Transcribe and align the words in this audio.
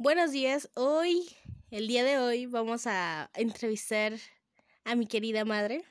Buenos 0.00 0.30
días. 0.30 0.70
Hoy, 0.74 1.28
el 1.72 1.88
día 1.88 2.04
de 2.04 2.18
hoy, 2.18 2.46
vamos 2.46 2.86
a 2.86 3.32
entrevistar 3.34 4.12
a 4.84 4.94
mi 4.94 5.08
querida 5.08 5.44
madre 5.44 5.82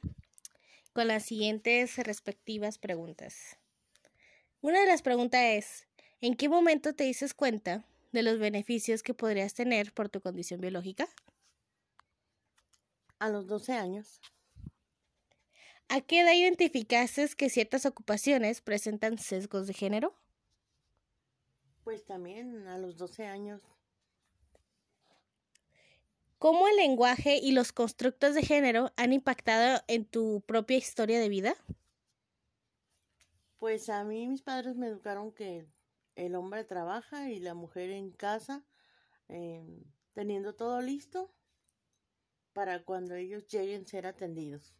con 0.93 1.09
las 1.09 1.25
siguientes 1.25 1.97
respectivas 1.97 2.77
preguntas. 2.77 3.57
Una 4.61 4.79
de 4.79 4.87
las 4.87 5.01
preguntas 5.01 5.41
es, 5.43 5.87
¿en 6.21 6.37
qué 6.37 6.47
momento 6.47 6.95
te 6.95 7.03
dices 7.03 7.33
cuenta 7.33 7.83
de 8.13 8.23
los 8.23 8.39
beneficios 8.39 9.03
que 9.03 9.13
podrías 9.13 9.53
tener 9.53 9.93
por 9.93 10.07
tu 10.07 10.21
condición 10.21 10.61
biológica? 10.61 11.09
A 13.19 13.27
los 13.27 13.45
12 13.45 13.73
años. 13.73 14.21
¿A 15.89 15.99
qué 15.99 16.21
edad 16.21 16.33
identificaste 16.33 17.27
que 17.35 17.49
ciertas 17.49 17.85
ocupaciones 17.85 18.61
presentan 18.61 19.17
sesgos 19.17 19.67
de 19.67 19.73
género? 19.73 20.15
Pues 21.83 22.05
también 22.05 22.67
a 22.67 22.77
los 22.77 22.95
12 22.95 23.25
años. 23.25 23.61
¿Cómo 26.39 26.67
el 26.67 26.75
lenguaje 26.75 27.37
y 27.37 27.51
los 27.51 27.71
constructos 27.71 28.35
de 28.35 28.43
género 28.43 28.91
han 28.95 29.11
impactado 29.11 29.81
en 29.87 30.05
tu 30.05 30.41
propia 30.41 30.77
historia 30.77 31.19
de 31.19 31.29
vida? 31.29 31.55
Pues 33.57 33.89
a 33.89 34.03
mí 34.03 34.27
mis 34.27 34.43
padres 34.43 34.75
me 34.75 34.85
educaron 34.85 35.31
que 35.31 35.67
el 36.15 36.35
hombre 36.35 36.63
trabaja 36.63 37.31
y 37.31 37.39
la 37.39 37.55
mujer 37.55 37.89
en 37.89 38.11
casa, 38.11 38.63
em, 39.29 39.83
teniendo 40.13 40.53
todo 40.53 40.79
listo 40.81 41.33
para 42.53 42.83
cuando 42.83 43.15
ellos 43.15 43.47
lleguen 43.47 43.81
a 43.81 43.87
ser 43.87 44.05
atendidos. 44.05 44.75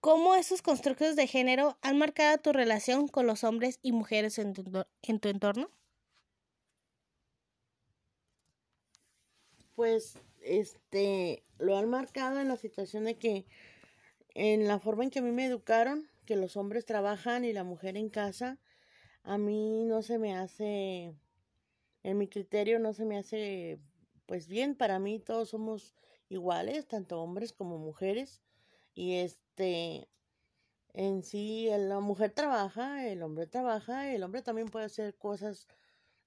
¿Cómo 0.00 0.36
esos 0.36 0.62
constructos 0.62 1.16
de 1.16 1.26
género 1.26 1.76
han 1.82 1.98
marcado 1.98 2.38
tu 2.38 2.52
relación 2.52 3.08
con 3.08 3.26
los 3.26 3.42
hombres 3.42 3.80
y 3.82 3.90
mujeres 3.90 4.38
en 4.38 4.52
tu, 4.52 4.62
en 5.02 5.18
tu 5.18 5.28
entorno? 5.28 5.68
Pues 9.78 10.18
este 10.42 11.44
lo 11.58 11.76
han 11.76 11.88
marcado 11.88 12.40
en 12.40 12.48
la 12.48 12.56
situación 12.56 13.04
de 13.04 13.16
que 13.16 13.46
en 14.34 14.66
la 14.66 14.80
forma 14.80 15.04
en 15.04 15.10
que 15.10 15.20
a 15.20 15.22
mí 15.22 15.30
me 15.30 15.46
educaron, 15.46 16.10
que 16.26 16.34
los 16.34 16.56
hombres 16.56 16.84
trabajan 16.84 17.44
y 17.44 17.52
la 17.52 17.62
mujer 17.62 17.96
en 17.96 18.08
casa, 18.08 18.58
a 19.22 19.38
mí 19.38 19.84
no 19.84 20.02
se 20.02 20.18
me 20.18 20.36
hace, 20.36 21.14
en 22.02 22.18
mi 22.18 22.26
criterio 22.26 22.80
no 22.80 22.92
se 22.92 23.04
me 23.04 23.18
hace 23.18 23.78
pues 24.26 24.48
bien, 24.48 24.74
para 24.74 24.98
mí 24.98 25.20
todos 25.20 25.50
somos 25.50 25.94
iguales, 26.28 26.88
tanto 26.88 27.22
hombres 27.22 27.52
como 27.52 27.78
mujeres, 27.78 28.42
y 28.94 29.18
este, 29.18 30.08
en 30.92 31.22
sí, 31.22 31.68
la 31.70 32.00
mujer 32.00 32.32
trabaja, 32.32 33.06
el 33.06 33.22
hombre 33.22 33.46
trabaja, 33.46 34.12
el 34.12 34.24
hombre 34.24 34.42
también 34.42 34.70
puede 34.70 34.86
hacer 34.86 35.14
cosas 35.14 35.68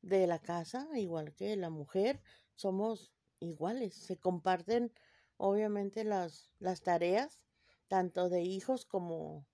de 0.02 0.26
la 0.26 0.40
casa, 0.40 0.88
igual 0.96 1.34
que 1.34 1.58
la 1.58 1.70
mujer, 1.70 2.22
somos 2.56 3.12
iguales, 3.42 3.94
se 3.94 4.18
comparten 4.18 4.92
obviamente 5.38 6.04
las, 6.04 6.50
las 6.60 6.82
tareas, 6.82 7.42
tanto 7.88 8.30
de 8.30 8.42
hijos 8.42 8.86
como 8.86 9.46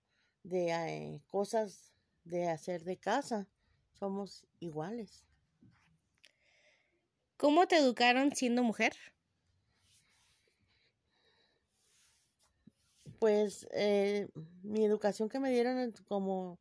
de 0.43 0.69
eh, 0.69 1.21
cosas 1.27 1.93
de 2.23 2.49
hacer 2.49 2.83
de 2.83 2.97
casa, 2.97 3.47
somos 3.93 4.45
iguales. 4.59 5.25
¿Cómo 7.37 7.67
te 7.67 7.77
educaron 7.77 8.35
siendo 8.35 8.63
mujer? 8.63 8.93
Pues 13.19 13.67
eh, 13.71 14.27
mi 14.63 14.85
educación 14.85 15.29
que 15.29 15.39
me 15.39 15.49
dieron 15.49 15.93
como 16.07 16.59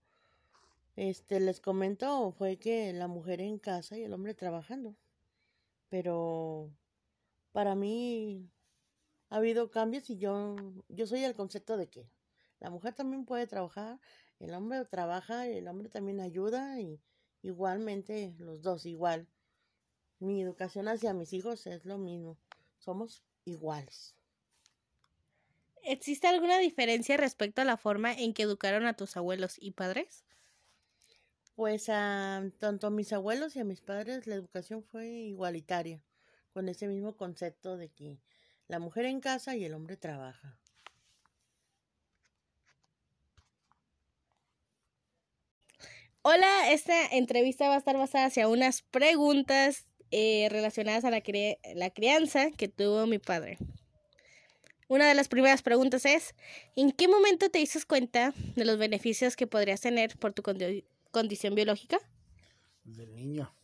este 0.97 1.41
les 1.41 1.61
comento 1.61 2.33
fue 2.33 2.57
que 2.57 2.93
la 2.93 3.07
mujer 3.07 3.41
en 3.41 3.59
casa 3.59 3.99
y 3.99 4.05
el 4.05 4.15
hombre 4.15 4.35
trabajando. 4.35 4.95
Pero 5.91 6.71
para 7.57 7.75
mí 7.75 8.51
ha 9.31 9.37
habido 9.37 9.71
cambios 9.71 10.11
y 10.11 10.19
yo, 10.19 10.57
yo 10.91 11.07
soy 11.07 11.25
el 11.25 11.35
concepto 11.35 11.79
de 11.79 11.89
que 11.89 12.07
la 12.61 12.69
mujer 12.69 12.93
también 12.93 13.25
puede 13.25 13.47
trabajar, 13.47 13.99
el 14.41 14.53
hombre 14.53 14.85
trabaja, 14.85 15.47
el 15.47 15.67
hombre 15.67 15.89
también 15.89 16.21
ayuda 16.21 16.79
y 16.83 17.01
igualmente 17.41 18.35
los 18.37 18.61
dos 18.61 18.85
igual. 18.85 19.27
Mi 20.19 20.43
educación 20.43 20.87
hacia 20.87 21.15
mis 21.15 21.33
hijos 21.33 21.67
es 21.67 21.87
lo 21.87 21.97
mismo, 21.97 22.37
somos 22.77 23.23
iguales. 23.47 24.15
¿Existe 25.83 26.27
alguna 26.27 26.59
diferencia 26.59 27.17
respecto 27.17 27.63
a 27.63 27.65
la 27.65 27.79
forma 27.79 28.13
en 28.13 28.35
que 28.35 28.43
educaron 28.43 28.85
a 28.85 28.99
tus 28.99 29.17
abuelos 29.17 29.57
y 29.59 29.71
padres? 29.71 30.27
Pues 31.55 31.89
a 31.89 32.51
tanto 32.59 32.89
a 32.89 32.91
mis 32.91 33.15
abuelos 33.15 33.57
y 33.57 33.61
a 33.61 33.65
mis 33.65 33.81
padres 33.81 34.27
la 34.27 34.35
educación 34.35 34.83
fue 34.83 35.09
igualitaria 35.09 36.03
con 36.57 36.71
ese 36.71 36.87
mismo 36.87 37.19
concepto 37.19 37.77
de 37.77 37.91
que 37.91 38.19
la 38.67 38.79
mujer 38.79 39.05
en 39.05 39.21
casa 39.21 39.55
y 39.55 39.67
el 39.67 39.75
hombre 39.75 39.99
trabaja. 39.99 40.59
Hola, 46.23 46.73
esta 46.73 47.09
entrevista 47.09 47.69
va 47.69 47.75
a 47.75 47.79
estar 47.79 47.99
basada 47.99 48.25
hacia 48.25 48.49
unas 48.49 48.81
preguntas 48.81 49.87
eh, 50.11 50.49
relacionadas 50.51 51.05
a 51.05 51.11
la, 51.11 51.23
la 51.75 51.91
crianza 51.91 52.51
que 52.53 52.69
tuvo 52.69 53.07
mi 53.07 53.19
padre. 53.19 53.59
Una 54.89 55.07
de 55.07 55.15
las 55.15 55.29
primeras 55.29 55.61
preguntas 55.61 56.07
es, 56.07 56.35
¿en 56.75 56.91
qué 56.91 57.07
momento 57.07 57.51
te 57.51 57.59
dices 57.59 57.85
cuenta 57.85 58.33
de 58.55 58.65
los 58.65 58.79
beneficios 58.79 59.37
que 59.37 59.47
podrías 59.47 59.83
tener 59.83 60.17
por 60.17 60.33
tu 60.33 60.43
condición 61.11 61.55
biológica? 61.55 61.99
De 62.83 63.07
niño. 63.09 63.56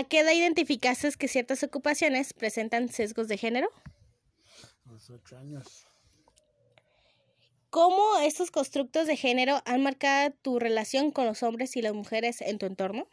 ¿A 0.00 0.04
qué 0.04 0.20
edad 0.20 0.32
identificaste 0.32 1.12
que 1.12 1.28
ciertas 1.28 1.62
ocupaciones 1.62 2.32
presentan 2.32 2.88
sesgos 2.88 3.28
de 3.28 3.36
género? 3.36 3.68
A 4.86 4.92
los 4.92 5.10
ocho 5.10 5.36
años. 5.36 5.84
¿Cómo 7.68 8.16
estos 8.20 8.50
constructos 8.50 9.06
de 9.06 9.18
género 9.18 9.60
han 9.66 9.82
marcado 9.82 10.32
tu 10.40 10.58
relación 10.58 11.10
con 11.10 11.26
los 11.26 11.42
hombres 11.42 11.76
y 11.76 11.82
las 11.82 11.92
mujeres 11.92 12.40
en 12.40 12.56
tu 12.56 12.64
entorno? 12.64 13.08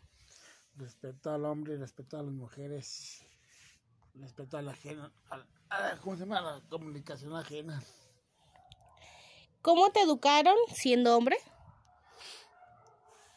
Respeto 0.78 1.34
al 1.34 1.44
hombre 1.44 1.74
y 1.74 1.76
respeto 1.76 2.20
a 2.20 2.24
las 2.24 2.32
mujeres. 2.32 3.22
Respeto 4.16 4.58
a 4.58 4.62
la, 4.62 4.72
ajena, 4.72 5.12
¿cómo 6.02 6.16
se 6.16 6.22
llama? 6.22 6.40
la 6.40 6.62
comunicación 6.70 7.36
ajena. 7.36 7.84
¿Cómo 9.62 9.92
te 9.92 10.00
educaron 10.00 10.56
siendo 10.74 11.18
hombre? 11.18 11.36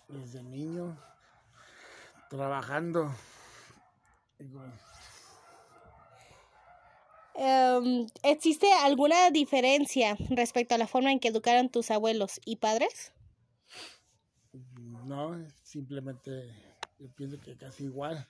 Desde 0.07 0.41
niño, 0.41 0.97
trabajando. 2.29 3.13
Em, 7.35 8.07
¿Existe 8.23 8.73
alguna 8.73 9.31
diferencia 9.31 10.17
respecto 10.31 10.75
a 10.75 10.79
la 10.79 10.87
forma 10.87 11.13
en 11.13 11.21
que 11.21 11.29
educaron 11.29 11.69
tus 11.69 11.91
abuelos 11.91 12.41
y 12.45 12.57
padres? 12.57 13.13
No, 15.05 15.37
simplemente 15.63 16.51
yo 16.99 17.09
pienso 17.15 17.41
que 17.41 17.57
casi 17.57 17.85
igual. 17.85 18.27